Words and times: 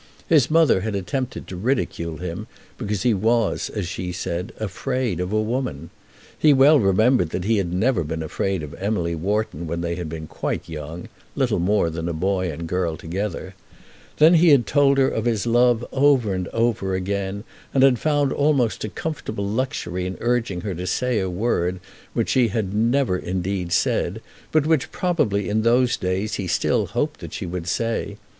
His 0.27 0.49
mother 0.49 0.81
had 0.81 0.95
attempted 0.95 1.47
to 1.47 1.55
ridicule 1.55 2.17
him, 2.17 2.47
because 2.79 3.03
he 3.03 3.13
was, 3.13 3.69
as 3.69 3.87
she 3.87 4.11
said, 4.11 4.51
afraid 4.59 5.19
of 5.19 5.31
a 5.31 5.39
woman. 5.39 5.91
He 6.35 6.53
well 6.53 6.79
remembered 6.79 7.29
that 7.29 7.43
he 7.43 7.57
had 7.57 7.71
never 7.71 8.03
been 8.03 8.23
afraid 8.23 8.63
of 8.63 8.73
Emily 8.79 9.13
Wharton 9.13 9.67
when 9.67 9.81
they 9.81 9.93
had 9.97 10.09
been 10.09 10.25
quite 10.25 10.67
young, 10.67 11.07
little 11.35 11.59
more 11.59 11.91
than 11.91 12.09
a 12.09 12.13
boy 12.13 12.51
and 12.51 12.65
girl 12.67 12.97
together. 12.97 13.53
Then 14.17 14.33
he 14.33 14.49
had 14.49 14.65
told 14.65 14.97
her 14.97 15.07
of 15.07 15.25
his 15.25 15.45
love 15.45 15.85
over 15.91 16.33
and 16.33 16.47
over 16.47 16.95
again, 16.95 17.43
and 17.71 17.83
had 17.83 17.99
found 17.99 18.33
almost 18.33 18.83
a 18.83 18.89
comfortable 18.89 19.45
luxury 19.45 20.07
in 20.07 20.17
urging 20.19 20.61
her 20.61 20.73
to 20.73 20.87
say 20.87 21.19
a 21.19 21.29
word, 21.29 21.79
which 22.15 22.29
she 22.29 22.47
had 22.47 22.73
never 22.73 23.19
indeed 23.19 23.71
said, 23.71 24.19
but 24.51 24.65
which 24.65 24.91
probably 24.91 25.47
in 25.47 25.61
those 25.61 25.95
days 25.95 26.33
he 26.41 26.47
still 26.47 26.87
hoped 26.87 27.19
that 27.19 27.33
she 27.33 27.45
would 27.45 27.67
say. 27.67 28.17